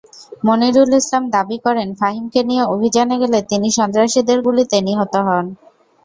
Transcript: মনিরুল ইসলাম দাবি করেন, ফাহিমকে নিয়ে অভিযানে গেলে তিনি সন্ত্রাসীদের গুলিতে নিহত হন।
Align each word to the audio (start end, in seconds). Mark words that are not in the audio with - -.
মনিরুল 0.43 0.91
ইসলাম 0.99 1.23
দাবি 1.35 1.57
করেন, 1.65 1.89
ফাহিমকে 1.99 2.41
নিয়ে 2.49 2.63
অভিযানে 2.73 3.15
গেলে 3.21 3.39
তিনি 3.51 3.67
সন্ত্রাসীদের 3.77 4.39
গুলিতে 4.47 4.77
নিহত 4.87 5.13
হন। 5.27 5.45